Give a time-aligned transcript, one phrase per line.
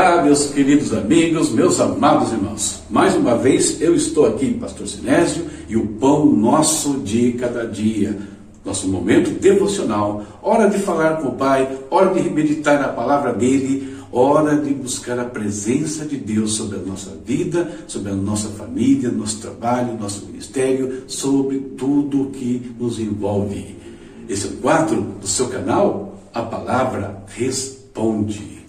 [0.00, 2.82] Olá, meus queridos amigos, meus amados irmãos.
[2.88, 8.18] Mais uma vez eu estou aqui, Pastor Sinésio, e o pão nosso de cada dia.
[8.64, 13.94] Nosso momento devocional, hora de falar com o Pai, hora de meditar a palavra dele,
[14.10, 19.10] hora de buscar a presença de Deus sobre a nossa vida, sobre a nossa família,
[19.10, 23.76] nosso trabalho, nosso ministério, sobre tudo o que nos envolve.
[24.26, 28.59] Esse é o quadro do seu canal, a palavra responde.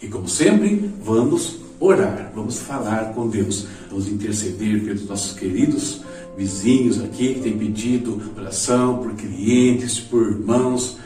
[0.00, 6.02] E como sempre, vamos orar, vamos falar com Deus, vamos interceder pelos nossos queridos
[6.36, 10.96] vizinhos aqui que têm pedido oração por clientes, por irmãos,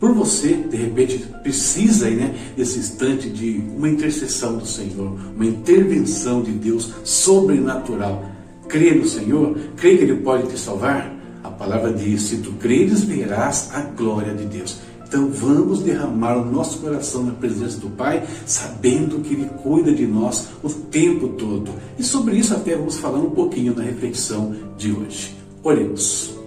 [0.00, 5.44] por você, de repente, precisa aí, né, nesse instante de uma intercessão do Senhor, uma
[5.44, 8.24] intervenção de Deus sobrenatural.
[8.66, 11.14] Crê no Senhor, crê que Ele pode te salvar.
[11.44, 14.78] A palavra diz: se tu creres, verás a glória de Deus.
[15.06, 20.06] Então vamos derramar o nosso coração na presença do Pai, sabendo que Ele cuida de
[20.06, 21.72] nós o tempo todo.
[21.98, 25.36] E sobre isso até vamos falar um pouquinho na reflexão de hoje.
[25.62, 26.39] Oremos.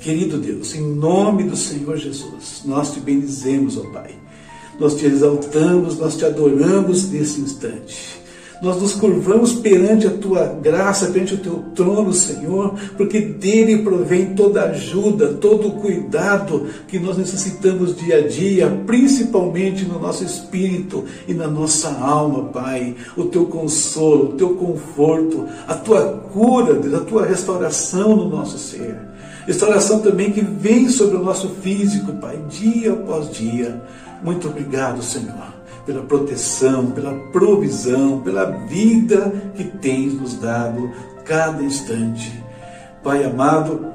[0.00, 4.14] Querido Deus, em nome do Senhor Jesus, nós te bendizemos, ó Pai.
[4.78, 8.18] Nós te exaltamos, nós te adoramos nesse instante.
[8.60, 14.34] Nós nos curvamos perante a tua graça, perante o teu trono, Senhor, porque dele provém
[14.34, 21.04] toda ajuda, todo o cuidado que nós necessitamos dia a dia, principalmente no nosso espírito
[21.28, 22.96] e na nossa alma, Pai.
[23.16, 29.07] O teu consolo, o teu conforto, a tua cura, a tua restauração no nosso ser.
[29.48, 33.82] Restauração também que vem sobre o nosso físico, Pai, dia após dia.
[34.22, 35.54] Muito obrigado, Senhor,
[35.86, 40.92] pela proteção, pela provisão, pela vida que tens nos dado
[41.24, 42.44] cada instante.
[43.02, 43.86] Pai amado,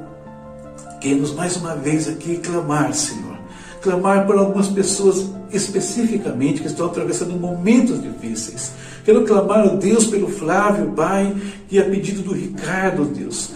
[1.00, 3.38] queremos mais uma vez aqui clamar, Senhor.
[3.80, 8.72] Clamar por algumas pessoas especificamente que estão atravessando momentos difíceis.
[9.06, 11.32] Quero clamar Deus pelo Flávio, Pai,
[11.70, 13.52] que a pedido do Ricardo, Deus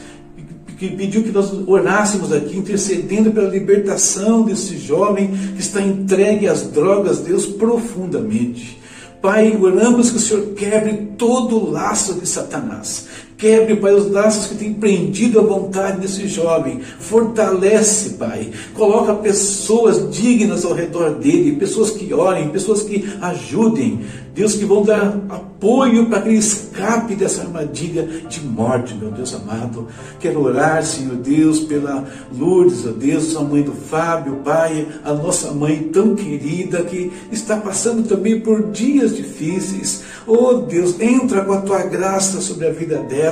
[0.78, 6.64] que pediu que nós orássemos aqui, intercedendo pela libertação desse jovem que está entregue às
[6.68, 8.80] drogas, Deus, profundamente.
[9.22, 13.08] Pai, oramos que o Senhor quebre todo o laço de Satanás.
[13.38, 16.82] Quebre, Pai, os laços que tem prendido a vontade desse jovem.
[17.00, 18.50] Fortalece, Pai.
[18.74, 24.02] Coloca pessoas dignas ao redor dele, pessoas que orem, pessoas que ajudem.
[24.38, 29.34] Deus, que vão dar apoio para que ele escape dessa armadilha de morte, meu Deus
[29.34, 29.88] amado.
[30.20, 35.52] Quero orar, Senhor Deus, pela Lourdes, ó Deus, a mãe do Fábio, Pai, a nossa
[35.52, 40.04] mãe tão querida que está passando também por dias difíceis.
[40.28, 43.27] Oh Deus, entra com a tua graça sobre a vida dela.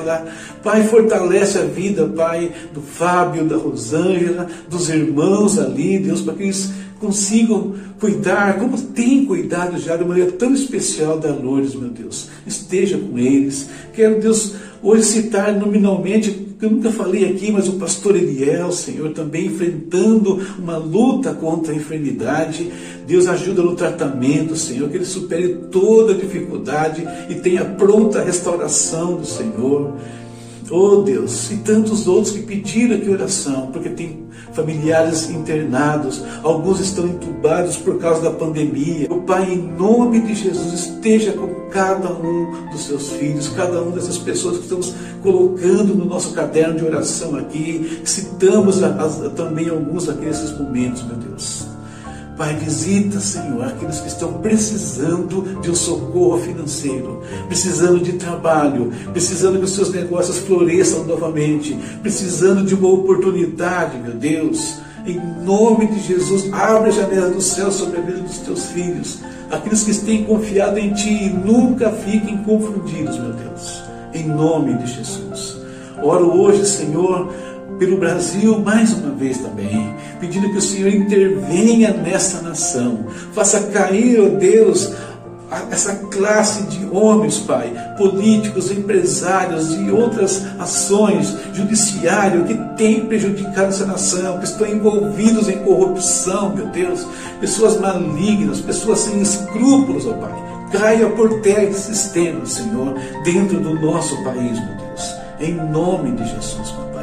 [0.64, 6.44] Pai, fortalece a vida, Pai, do Fábio, da Rosângela, dos irmãos ali, Deus, para que
[6.44, 12.30] eles consigam cuidar, como tem cuidado já de maneira tão especial da Lourdes, meu Deus.
[12.46, 13.70] Esteja com eles.
[13.94, 19.48] Quero, Deus, hoje citar nominalmente, eu nunca falei aqui, mas o pastor Eliel, Senhor, também
[19.48, 22.72] enfrentando uma luta contra a enfermidade.
[23.06, 29.26] Deus ajuda no tratamento, Senhor, que ele supere toda dificuldade e tenha pronta restauração do
[29.26, 29.94] Senhor.
[30.70, 37.06] Oh Deus, e tantos outros que pediram aqui oração, porque tem familiares internados, alguns estão
[37.06, 39.08] entubados por causa da pandemia.
[39.12, 43.92] O Pai, em nome de Jesus, esteja com cada um dos seus filhos, cada uma
[43.92, 48.02] dessas pessoas que estamos colocando no nosso caderno de oração aqui.
[48.04, 51.75] Citamos a, a, também alguns daqueles momentos, meu Deus.
[52.38, 59.58] Pai, visita, Senhor, aqueles que estão precisando de um socorro financeiro, precisando de trabalho, precisando
[59.58, 64.80] que os seus negócios floresçam novamente, precisando de uma oportunidade, meu Deus.
[65.08, 69.20] Em nome de Jesus, abre a janela do céu sobre a vida dos teus filhos,
[69.50, 73.82] aqueles que têm confiado em Ti e nunca fiquem confundidos, meu Deus.
[74.14, 75.58] Em nome de Jesus.
[76.04, 77.32] Oro hoje, Senhor,
[77.78, 84.20] pelo Brasil mais uma vez também, pedindo que o Senhor intervenha nessa nação, faça cair,
[84.20, 84.92] ó Deus,
[85.72, 93.86] essa classe de homens, Pai, políticos, empresários e outras ações, judiciário, que tem prejudicado essa
[93.86, 97.06] nação, que estão envolvidos em corrupção, meu Deus,
[97.40, 100.34] pessoas malignas, pessoas sem escrúpulos, ó Pai.
[100.72, 105.16] Caia por terra esse sistema, Senhor, dentro do nosso país, meu Deus.
[105.40, 106.95] Em nome de Jesus, meu Pai.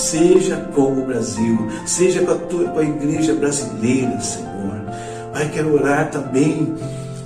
[0.00, 4.80] Seja com o Brasil, seja com a, tua, com a igreja brasileira, Senhor.
[5.30, 6.74] Pai, quero orar também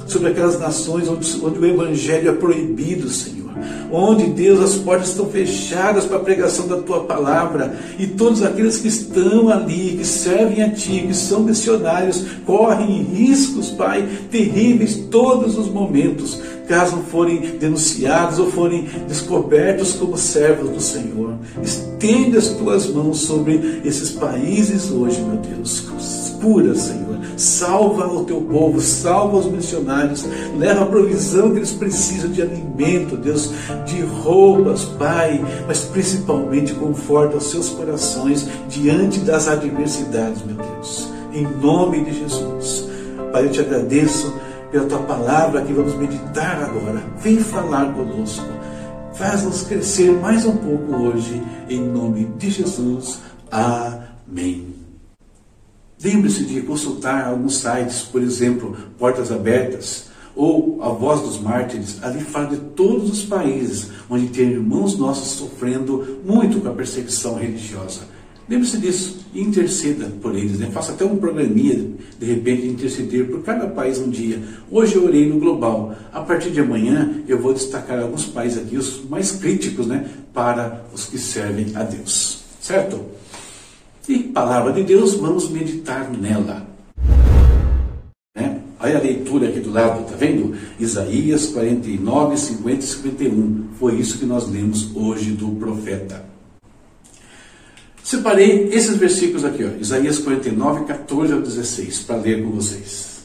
[0.08, 3.43] sobre aquelas nações onde, onde o evangelho é proibido, Senhor.
[3.90, 7.76] Onde, Deus, as portas estão fechadas para a pregação da tua palavra.
[7.98, 13.70] E todos aqueles que estão ali, que servem a ti, que são missionários, correm riscos,
[13.70, 21.34] Pai, terríveis todos os momentos caso forem denunciados ou forem descobertos como servos do Senhor.
[21.62, 25.80] Estende as tuas mãos sobre esses países hoje, meu Deus.
[26.40, 27.13] Cura, Senhor.
[27.36, 30.24] Salva o teu povo, salva os missionários,
[30.56, 33.50] leva a provisão que eles precisam de alimento, Deus,
[33.86, 41.08] de roupas, Pai, mas principalmente conforta os seus corações diante das adversidades, meu Deus.
[41.32, 42.88] Em nome de Jesus.
[43.32, 44.32] Pai, eu te agradeço
[44.70, 47.02] pela tua palavra que vamos meditar agora.
[47.18, 48.46] Vem falar conosco.
[49.14, 53.20] Faz-nos crescer mais um pouco hoje, em nome de Jesus.
[53.50, 54.73] Amém.
[56.04, 61.96] Lembre-se de consultar alguns sites, por exemplo, Portas Abertas ou A Voz dos Mártires.
[62.02, 67.36] Ali fala de todos os países onde tem irmãos nossos sofrendo muito com a perseguição
[67.36, 68.00] religiosa.
[68.46, 70.58] Lembre-se disso e interceda por eles.
[70.58, 70.68] Né?
[70.70, 74.42] Faça até um programinha, de repente, de interceder por cada país um dia.
[74.70, 75.94] Hoje eu orei no global.
[76.12, 80.06] A partir de amanhã eu vou destacar alguns países aqui, os mais críticos, né?
[80.34, 82.44] para os que servem a Deus.
[82.60, 83.23] Certo?
[84.06, 86.66] E palavra de Deus, vamos meditar nela.
[88.36, 88.60] Né?
[88.78, 90.54] Olha a leitura aqui do lado, tá vendo?
[90.78, 93.64] Isaías 49, 50 e 51.
[93.78, 96.22] Foi isso que nós lemos hoje do profeta.
[98.02, 103.24] Separei esses versículos aqui, ó, Isaías 49, 14 ao 16, para ler com vocês.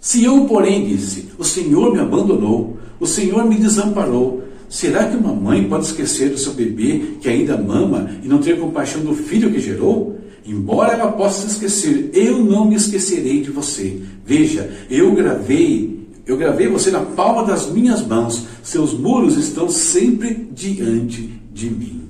[0.00, 5.34] Se eu, porém, disse: O Senhor me abandonou, o Senhor me desamparou, será que uma
[5.34, 9.50] mãe pode esquecer do seu bebê que ainda mama e não ter compaixão do filho
[9.52, 10.18] que gerou?
[10.46, 14.00] Embora ela possa se esquecer, eu não me esquecerei de você.
[14.24, 18.46] Veja, eu gravei, eu gravei você na palma das minhas mãos.
[18.62, 22.08] Seus muros estão sempre diante de mim.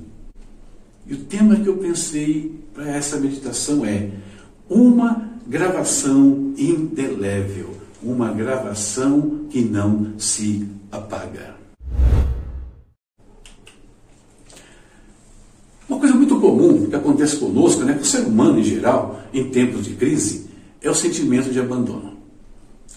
[1.07, 4.11] E o tema que eu pensei para essa meditação é
[4.69, 7.71] uma gravação indelével,
[8.01, 11.57] uma gravação que não se apaga.
[15.89, 19.45] Uma coisa muito comum que acontece conosco, né, com o ser humano em geral, em
[19.45, 20.47] tempos de crise,
[20.83, 22.19] é o sentimento de abandono.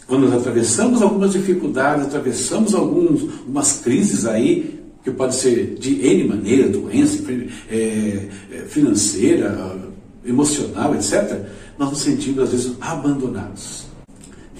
[0.05, 6.69] Quando nós atravessamos algumas dificuldades, atravessamos algumas crises aí, que pode ser de N maneira,
[6.69, 7.23] doença,
[7.69, 8.27] é,
[8.67, 9.77] financeira,
[10.25, 11.41] emocional, etc.,
[11.77, 13.85] nós nos sentimos às vezes abandonados.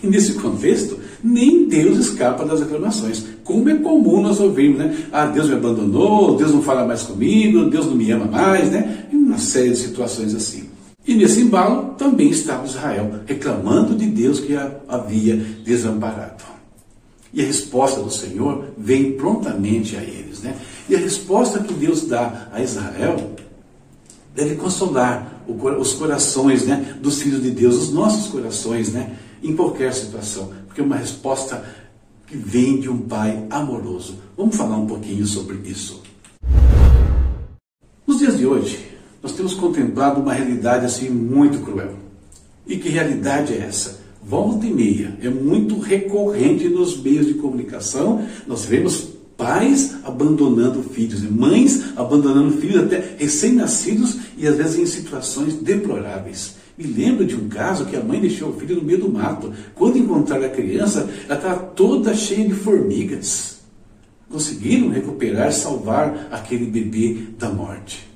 [0.02, 3.24] E nesse contexto, nem Deus escapa das reclamações.
[3.44, 4.96] Como é comum nós ouvirmos, né?
[5.12, 9.08] Ah, Deus me abandonou, Deus não fala mais comigo, Deus não me ama mais, né?
[9.12, 10.70] E uma série de situações assim.
[11.06, 16.44] E nesse embalo também estava Israel, reclamando de Deus que a havia desamparado.
[17.34, 20.42] E a resposta do Senhor vem prontamente a eles.
[20.42, 20.56] Né?
[20.88, 23.32] E a resposta que Deus dá a Israel
[24.36, 29.94] deve consolar os corações né, dos filhos de Deus, os nossos corações, né, em qualquer
[29.94, 30.52] situação.
[30.66, 31.64] Porque é uma resposta
[32.34, 34.16] que vem de um Pai amoroso.
[34.36, 36.02] Vamos falar um pouquinho sobre isso.
[38.08, 38.80] Nos dias de hoje,
[39.22, 41.94] nós temos contemplado uma realidade assim muito cruel.
[42.66, 44.02] E que realidade é essa?
[44.26, 48.26] volta e meia, é muito recorrente nos meios de comunicação.
[48.48, 55.56] Nós vemos pais abandonando filhos, mães abandonando filhos até recém-nascidos e às vezes em situações
[55.56, 56.56] deploráveis.
[56.78, 59.54] Me lembro de um caso que a mãe deixou o filho no meio do mato.
[59.76, 63.60] Quando encontraram a criança, ela estava toda cheia de formigas.
[64.30, 68.12] Conseguiram recuperar, salvar aquele bebê da morte.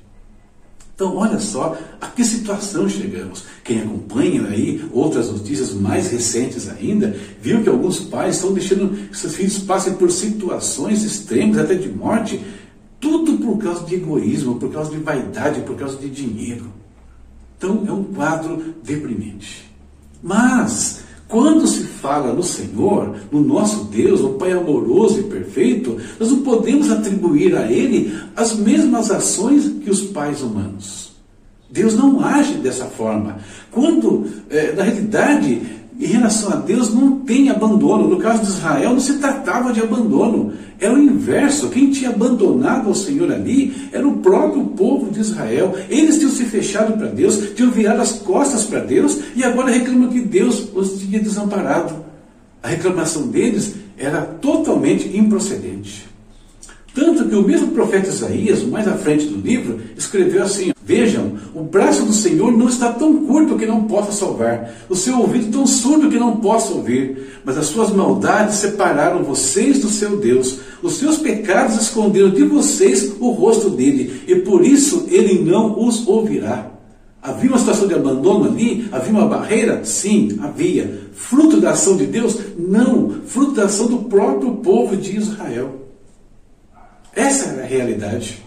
[0.96, 3.44] Então, olha só a que situação chegamos.
[3.64, 9.16] Quem acompanha aí outras notícias mais recentes ainda, viu que alguns pais estão deixando que
[9.16, 12.42] seus filhos passem por situações extremas, até de morte,
[13.00, 16.66] tudo por causa de egoísmo, por causa de vaidade, por causa de dinheiro.
[17.58, 19.70] Então, é um quadro deprimente.
[20.22, 26.32] Mas, quando se fala no Senhor, no nosso Deus, o Pai amoroso e perfeito, nós
[26.32, 31.08] não podemos atribuir a Ele as mesmas ações que os pais humanos.
[31.70, 33.40] Deus não age dessa forma.
[33.72, 35.62] Quando, é, na realidade,
[36.00, 38.08] em relação a Deus, não tem abandono.
[38.08, 40.54] No caso de Israel, não se tratava de abandono.
[40.80, 41.70] Era o inverso.
[41.70, 45.76] Quem tinha abandonado ao Senhor ali era o próprio povo de Israel.
[45.90, 50.10] Eles tinham se fechado para Deus, tinham virado as costas para Deus e agora reclamam
[50.10, 51.96] que Deus os tinha desamparado.
[52.62, 56.06] A reclamação deles era totalmente improcedente.
[56.94, 61.64] Tanto que o mesmo profeta Isaías, mais à frente do livro, escreveu assim: Vejam, o
[61.64, 65.68] braço do Senhor não está tão curto que não possa salvar, o seu ouvido tão
[65.68, 70.94] surdo que não possa ouvir, mas as suas maldades separaram vocês do seu Deus, os
[70.94, 76.72] seus pecados esconderam de vocês o rosto dele, e por isso ele não os ouvirá.
[77.22, 78.88] Havia uma situação de abandono ali?
[78.90, 79.84] Havia uma barreira?
[79.84, 81.10] Sim, havia.
[81.12, 82.40] Fruto da ação de Deus?
[82.58, 83.10] Não.
[83.26, 85.90] Fruto da ação do próprio povo de Israel.
[87.14, 88.47] Essa é a realidade.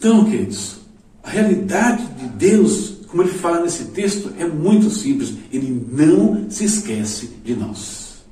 [0.00, 0.76] Então, queridos,
[1.22, 5.34] a realidade de Deus, como ele fala nesse texto, é muito simples.
[5.52, 8.24] Ele não se esquece de nós.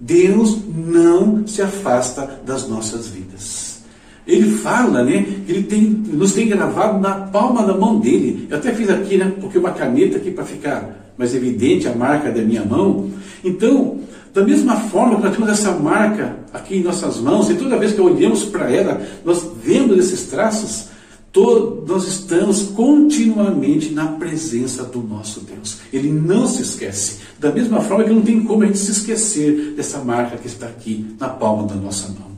[0.00, 3.82] Deus não se afasta das nossas vidas.
[4.26, 8.46] Ele fala, né, ele tem, nos tem gravado na palma da mão dele.
[8.48, 12.30] Eu até fiz aqui, né, porque uma caneta aqui para ficar mais evidente a marca
[12.30, 13.10] da minha mão.
[13.44, 13.98] Então,
[14.32, 17.92] da mesma forma que nós temos essa marca aqui em nossas mãos, e toda vez
[17.92, 20.88] que olhamos para ela, nós vemos esses traços,
[21.32, 25.78] todo, nós estamos continuamente na presença do nosso Deus.
[25.92, 27.18] Ele não se esquece.
[27.38, 30.66] Da mesma forma que não tem como a gente se esquecer dessa marca que está
[30.66, 32.28] aqui na palma da nossa mão.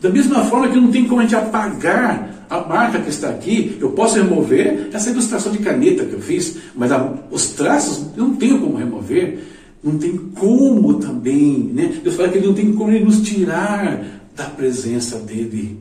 [0.00, 3.76] Da mesma forma que não tem como a gente apagar a marca que está aqui,
[3.80, 8.24] eu posso remover essa ilustração de caneta que eu fiz, mas a, os traços eu
[8.24, 9.38] não tenho como remover
[9.82, 12.00] não tem como também, né?
[12.02, 15.78] Deus fala que ele não tem como ele nos tirar da presença dele.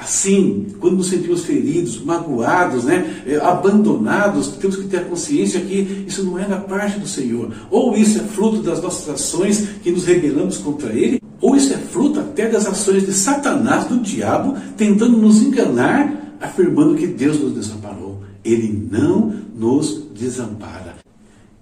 [0.00, 6.24] Assim, quando nos sentimos feridos, magoados, né, é, abandonados, temos que ter consciência que isso
[6.24, 7.52] não é da parte do Senhor.
[7.70, 11.76] Ou isso é fruto das nossas ações que nos rebelamos contra Ele, ou isso é
[11.76, 17.52] fruto até das ações de Satanás, do diabo, tentando nos enganar, afirmando que Deus nos
[17.52, 18.22] desamparou.
[18.42, 20.96] Ele não nos desampara.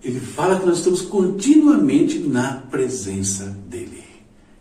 [0.02, 4.04] Ele fala que nós estamos continuamente na presença dele.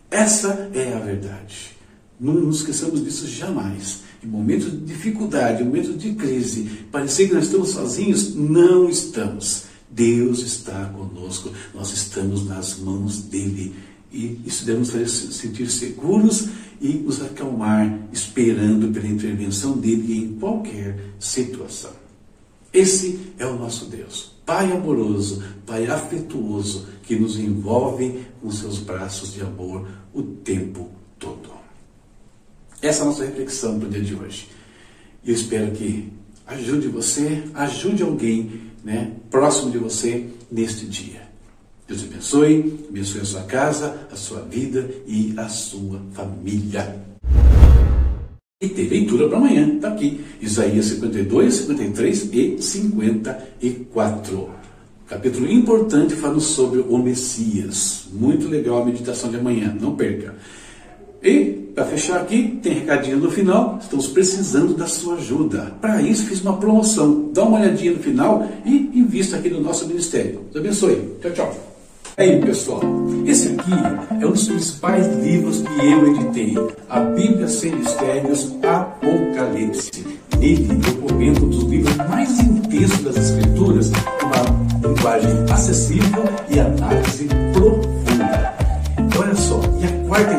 [0.09, 1.76] Essa é a verdade.
[2.19, 4.01] Não nos esqueçamos disso jamais.
[4.23, 9.65] Em momentos de dificuldade, em momentos de crise, parecer que nós estamos sozinhos, não estamos.
[9.89, 13.75] Deus está conosco, nós estamos nas mãos dele.
[14.11, 16.49] E isso deve nos fazer sentir seguros
[16.81, 21.91] e nos acalmar, esperando pela intervenção dele em qualquer situação.
[22.73, 24.31] Esse é o nosso Deus.
[24.45, 31.56] Pai amoroso, Pai afetuoso, que nos envolve com seus braços de amor o tempo todo.
[32.81, 34.49] Essa é a nossa reflexão para o dia de hoje.
[35.25, 36.13] Eu espero que
[36.45, 41.27] ajude você, ajude alguém né, próximo de você neste dia.
[41.87, 47.01] Deus abençoe, abençoe a sua casa, a sua vida e a sua família.
[48.61, 50.23] E tem leitura para amanhã, está aqui.
[50.39, 54.49] Isaías 52, 53 e 54.
[55.07, 58.07] Capítulo importante falando sobre o Messias.
[58.11, 60.35] Muito legal a meditação de amanhã, não perca.
[61.23, 63.79] E, para fechar aqui, tem recadinho no final.
[63.81, 65.73] Estamos precisando da sua ajuda.
[65.81, 67.29] Para isso, fiz uma promoção.
[67.33, 70.41] Dá uma olhadinha no final e invista aqui no nosso ministério.
[70.51, 71.17] Deus abençoe.
[71.21, 71.67] Tchau, tchau.
[72.17, 72.81] Aí, pessoal,
[73.27, 73.71] esse aqui
[74.19, 76.55] é um dos principais livros que eu editei,
[76.89, 80.03] a Bíblia Sem Mistérios, Apocalipse.
[80.39, 83.91] Nele eu comento um dos livros mais intensos das Escrituras,
[84.23, 87.46] uma linguagem acessível e análise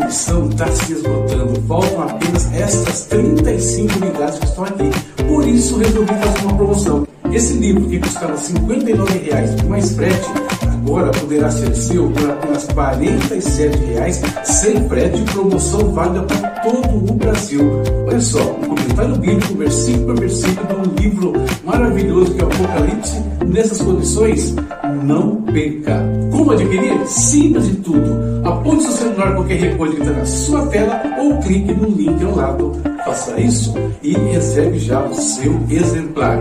[0.08, 4.90] a edição está se esgotando, faltam apenas estas 35 unidades que estão aqui.
[5.26, 7.06] Por isso resolvi fazer uma promoção.
[7.30, 10.26] Esse livro que custava R$ 59,00 mais frete,
[10.62, 17.14] agora poderá ser seu por apenas R$ 47,00 sem frete promoção válida para todo o
[17.14, 17.70] Brasil.
[18.06, 21.32] Olha só, comentário bíblico, versículo por versículo, de um livro
[21.64, 24.54] maravilhoso que é o Apocalipse, nessas condições,
[25.02, 26.02] não perca.
[26.30, 27.06] Como adquirir?
[27.06, 28.46] Simples de tudo.
[28.46, 32.36] Aponte seu celular qualquer coisa que está na sua tela ou clique no link ao
[32.36, 32.72] lado.
[33.04, 36.38] Faça isso e reserve já o seu exemplar.